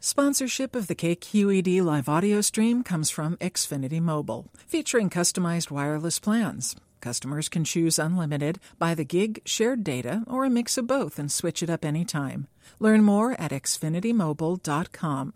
[0.00, 6.76] Sponsorship of the KQED live audio stream comes from Xfinity Mobile, featuring customized wireless plans.
[7.00, 11.32] Customers can choose unlimited, by the gig, shared data, or a mix of both and
[11.32, 12.46] switch it up anytime.
[12.78, 15.32] Learn more at xfinitymobile.com.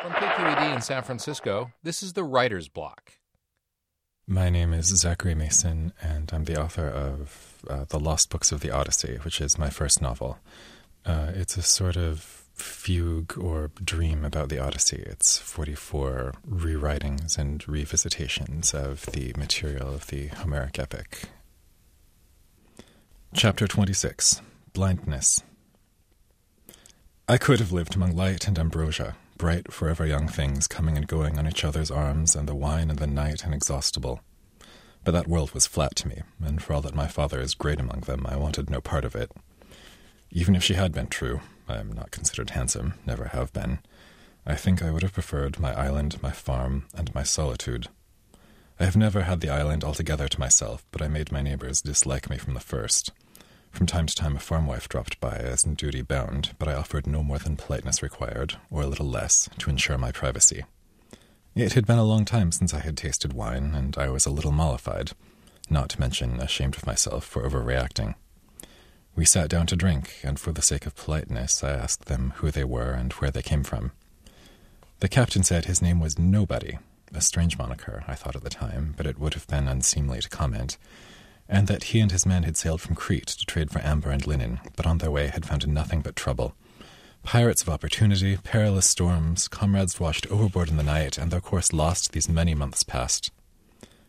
[0.00, 3.19] From KQED in San Francisco, this is the Writer's Block.
[4.32, 8.60] My name is Zachary Mason, and I'm the author of uh, The Lost Books of
[8.60, 10.38] the Odyssey, which is my first novel.
[11.04, 12.20] Uh, it's a sort of
[12.54, 15.02] fugue or dream about the Odyssey.
[15.04, 21.22] It's 44 rewritings and revisitations of the material of the Homeric epic.
[23.34, 25.42] Chapter 26 Blindness.
[27.28, 31.38] I could have lived among light and ambrosia, bright, forever young things coming and going
[31.38, 34.20] on each other's arms, and the wine and the night inexhaustible.
[35.02, 37.80] But that world was flat to me, and for all that my father is great
[37.80, 39.32] among them, I wanted no part of it.
[40.30, 43.78] Even if she had been true, I am not considered handsome, never have been.
[44.44, 47.88] I think I would have preferred my island, my farm, and my solitude.
[48.78, 52.28] I have never had the island altogether to myself, but I made my neighbors dislike
[52.28, 53.10] me from the first.
[53.70, 56.74] From time to time, a farm wife dropped by as in duty bound, but I
[56.74, 60.64] offered no more than politeness required, or a little less, to ensure my privacy.
[61.54, 64.30] It had been a long time since I had tasted wine, and I was a
[64.30, 65.12] little mollified,
[65.68, 68.14] not to mention ashamed of myself for overreacting.
[69.16, 72.50] We sat down to drink, and for the sake of politeness, I asked them who
[72.50, 73.92] they were and where they came from.
[75.00, 76.78] The captain said his name was Nobody,
[77.12, 80.28] a strange moniker, I thought at the time, but it would have been unseemly to
[80.28, 80.76] comment,
[81.50, 84.26] and that he and his men had sailed from Crete to trade for amber and
[84.26, 86.54] linen, but on their way had found nothing but trouble
[87.22, 92.12] Pirates of opportunity, perilous storms, comrades washed overboard in the night, and their course lost
[92.12, 93.30] these many months past.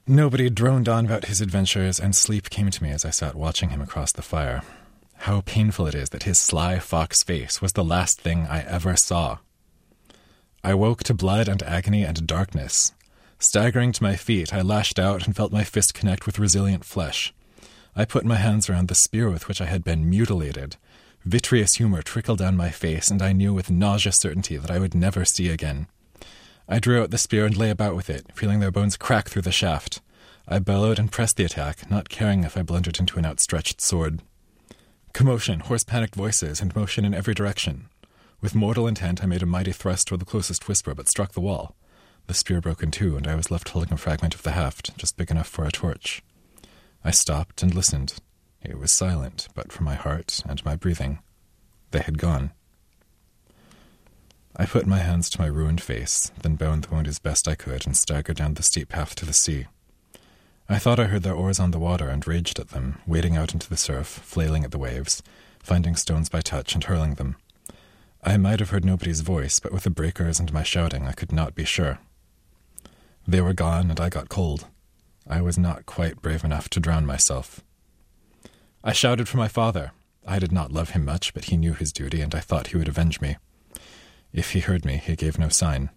[0.07, 3.69] Nobody droned on about his adventures, and sleep came to me as I sat watching
[3.69, 4.63] him across the fire.
[5.17, 8.95] How painful it is that his sly fox face was the last thing I ever
[8.95, 9.39] saw.
[10.63, 12.93] I woke to blood and agony and darkness.
[13.41, 17.33] Staggering to my feet, I lashed out and felt my fist connect with resilient flesh.
[17.95, 20.77] I put my hands around the spear with which I had been mutilated,
[21.25, 24.95] Vitreous humor trickled down my face, and I knew with nauseous certainty that I would
[24.95, 25.87] never see again.
[26.67, 29.43] I drew out the spear and lay about with it, feeling their bones crack through
[29.43, 30.01] the shaft.
[30.47, 34.21] I bellowed and pressed the attack, not caring if I blundered into an outstretched sword.
[35.13, 37.87] Commotion, hoarse panicked voices, and motion in every direction.
[38.39, 41.41] With mortal intent, I made a mighty thrust toward the closest whisper, but struck the
[41.41, 41.75] wall.
[42.27, 44.97] The spear broke in two, and I was left holding a fragment of the haft,
[44.97, 46.23] just big enough for a torch.
[47.03, 48.15] I stopped and listened.
[48.61, 51.19] It was silent, but for my heart and my breathing,
[51.91, 52.51] they had gone.
[54.55, 57.55] I put my hands to my ruined face, then bound the wound as best I
[57.55, 59.65] could and staggered down the steep path to the sea.
[60.69, 63.53] I thought I heard their oars on the water and raged at them, wading out
[63.53, 65.23] into the surf, flailing at the waves,
[65.59, 67.35] finding stones by touch and hurling them.
[68.23, 71.31] I might have heard nobody's voice, but with the breakers and my shouting, I could
[71.31, 71.99] not be sure.
[73.31, 74.65] They were gone, and I got cold.
[75.25, 77.63] I was not quite brave enough to drown myself.
[78.83, 79.93] I shouted for my father.
[80.27, 82.77] I did not love him much, but he knew his duty, and I thought he
[82.77, 83.37] would avenge me.
[84.33, 85.91] If he heard me, he gave no sign.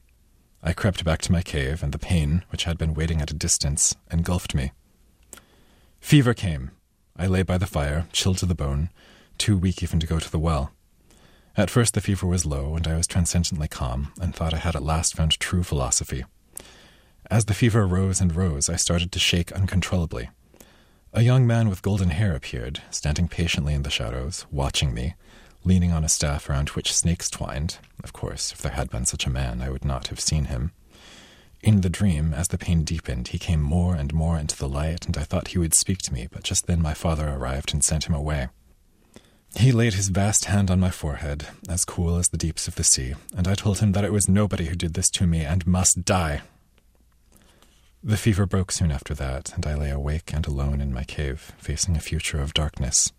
[0.62, 3.34] I crept back to my cave, and the pain, which had been waiting at a
[3.34, 4.70] distance, engulfed me.
[5.98, 6.70] Fever came.
[7.16, 8.90] I lay by the fire, chilled to the bone,
[9.38, 10.70] too weak even to go to the well.
[11.56, 14.76] At first the fever was low, and I was transcendently calm, and thought I had
[14.76, 16.24] at last found true philosophy.
[17.30, 20.30] As the fever rose and rose, I started to shake uncontrollably.
[21.12, 25.14] A young man with golden hair appeared, standing patiently in the shadows, watching me,
[25.64, 27.78] leaning on a staff around which snakes twined.
[28.02, 30.72] Of course, if there had been such a man, I would not have seen him.
[31.62, 35.06] In the dream, as the pain deepened, he came more and more into the light,
[35.06, 37.82] and I thought he would speak to me, but just then my father arrived and
[37.82, 38.48] sent him away.
[39.56, 42.84] He laid his vast hand on my forehead, as cool as the deeps of the
[42.84, 45.66] sea, and I told him that it was nobody who did this to me and
[45.66, 46.42] must die.
[48.06, 51.52] The fever broke soon after that, and I lay awake and alone in my cave,
[51.56, 53.10] facing a future of darkness.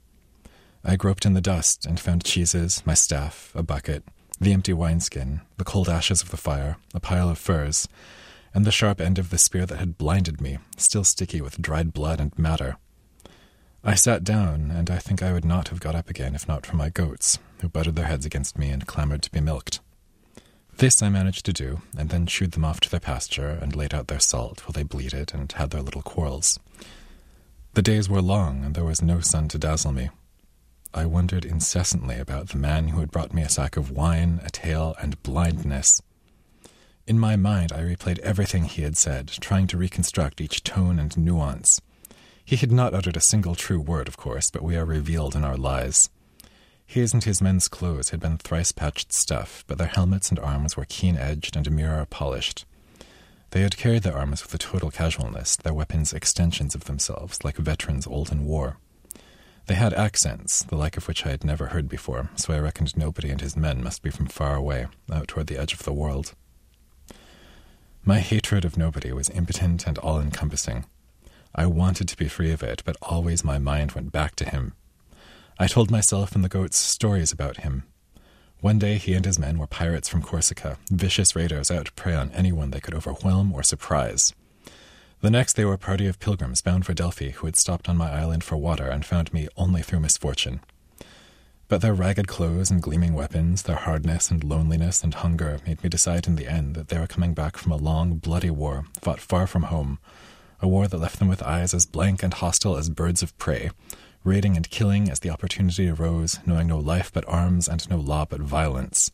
[0.84, 4.04] I groped in the dust and found cheeses, my staff, a bucket,
[4.40, 7.88] the empty wineskin, the cold ashes of the fire, a pile of furs,
[8.54, 11.92] and the sharp end of the spear that had blinded me, still sticky with dried
[11.92, 12.78] blood and matter.
[13.84, 16.64] I sat down, and I think I would not have got up again if not
[16.64, 19.80] for my goats, who butted their heads against me and clamored to be milked.
[20.78, 23.94] This I managed to do, and then shooed them off to their pasture and laid
[23.94, 26.60] out their salt while they bleated and had their little quarrels.
[27.76, 30.10] The days were long, and there was no sun to dazzle me.
[30.94, 34.50] I wondered incessantly about the man who had brought me a sack of wine, a
[34.50, 36.02] tale, and blindness.
[37.08, 41.18] In my mind, I replayed everything he had said, trying to reconstruct each tone and
[41.18, 41.80] nuance.
[42.44, 45.44] He had not uttered a single true word, of course, but we are revealed in
[45.46, 46.10] our lies.
[46.86, 50.78] His and his men's clothes had been thrice patched stuff, but their helmets and arms
[50.78, 52.66] were keen edged and mirror polished.
[53.52, 57.58] They had carried their arms with a total casualness, their weapons extensions of themselves, like
[57.58, 58.78] veterans old in war.
[59.68, 62.96] They had accents, the like of which I had never heard before, so I reckoned
[62.96, 65.94] nobody and his men must be from far away, out toward the edge of the
[65.94, 66.36] world.
[68.04, 70.86] My hatred of nobody was impotent and all encompassing.
[71.56, 74.74] I wanted to be free of it, but always my mind went back to him.
[75.58, 77.84] I told myself and the goats stories about him.
[78.60, 82.14] One day he and his men were pirates from Corsica, vicious raiders out to prey
[82.14, 84.34] on anyone they could overwhelm or surprise.
[85.22, 87.96] The next they were a party of pilgrims bound for Delphi who had stopped on
[87.96, 90.60] my island for water and found me only through misfortune.
[91.70, 95.90] But their ragged clothes and gleaming weapons, their hardness and loneliness and hunger made me
[95.90, 99.22] decide in the end that they were coming back from a long, bloody war fought
[99.22, 100.00] far from home,
[100.60, 103.72] a war that left them with eyes as blank and hostile as birds of prey,
[104.26, 108.26] raiding and killing as the opportunity arose, knowing no life but arms and no law
[108.26, 109.12] but violence.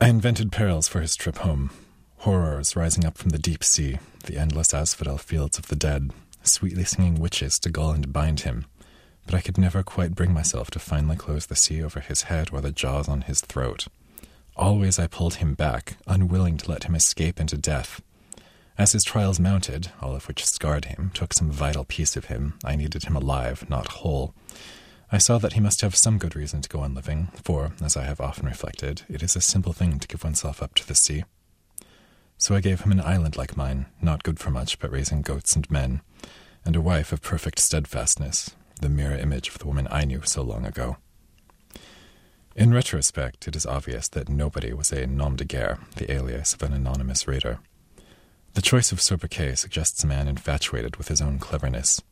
[0.00, 1.70] I invented perils for his trip home,
[2.18, 6.12] horrors rising up from the deep sea, the endless asphodel fields of the dead,
[6.42, 8.64] sweetly singing witches to gull and bind him
[9.28, 12.48] but I could never quite bring myself to finally close the sea over his head
[12.50, 13.86] or the jaws on his throat.
[14.56, 18.00] Always I pulled him back, unwilling to let him escape into death.
[18.78, 22.54] As his trials mounted, all of which scarred him, took some vital piece of him,
[22.64, 24.34] I needed him alive, not whole.
[25.10, 27.96] I saw that he must have some good reason to go on living, for, as
[27.96, 30.94] I have often reflected, it is a simple thing to give oneself up to the
[30.94, 31.24] sea.
[32.36, 35.56] So I gave him an island like mine, not good for much but raising goats
[35.56, 36.02] and men,
[36.64, 40.42] and a wife of perfect steadfastness, the mirror image of the woman I knew so
[40.42, 40.98] long ago.
[42.54, 46.62] In retrospect, it is obvious that nobody was a nom de guerre, the alias of
[46.62, 47.58] an anonymous raider.
[48.58, 52.02] The choice of sobriquet suggests a man infatuated with his own cleverness.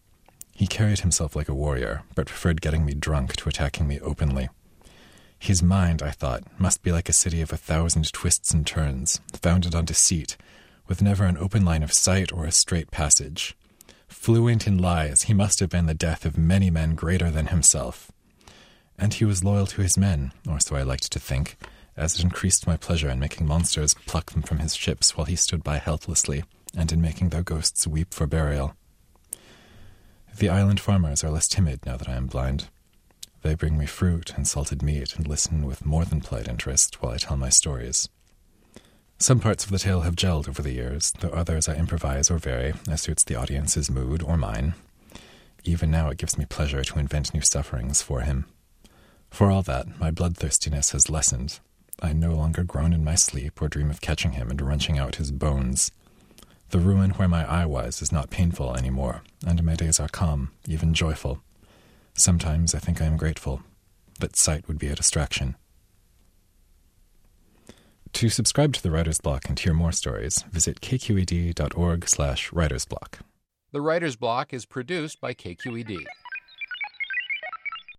[0.55, 4.49] He carried himself like a warrior, but preferred getting me drunk to attacking me openly.
[5.41, 9.21] His mind, I thought, must be like a city of a thousand twists and turns,
[9.33, 10.37] founded on deceit,
[10.87, 13.57] with never an open line of sight or a straight passage.
[14.07, 18.13] Fluent in lies, he must have been the death of many men greater than himself.
[18.97, 21.57] And he was loyal to his men, or so I liked to think,
[21.97, 25.37] as it increased my pleasure in making monsters pluck them from his ships while he
[25.37, 26.45] stood by helplessly,
[26.77, 28.75] and in making their ghosts weep for burial.
[30.39, 32.69] The island farmers are less timid now that I am blind.
[33.43, 37.13] They bring me fruit and salted meat and listen with more than polite interest while
[37.13, 38.09] I tell my stories.
[39.19, 42.39] Some parts of the tale have gelled over the years, though others I improvise or
[42.39, 44.75] vary as suits the audience's mood or mine.
[45.65, 48.45] Even now it gives me pleasure to invent new sufferings for him.
[49.31, 51.61] For all that, my bloodthirstiness has lessened.
[52.01, 55.17] I no longer groan in my sleep or dream of catching him and wrenching out
[55.17, 55.91] his bones.
[56.71, 60.09] The ruin where my eye was is not painful any more, and my days are
[60.09, 61.43] calm, even joyful.
[62.15, 63.63] Sometimes I think I am grateful,
[64.19, 65.57] but sight would be a distraction.
[68.15, 73.21] To subscribe to the Writer's Block and hear more stories, visit kqed.org slash writersblock.
[73.73, 76.07] The Writer's Block is produced by KQED.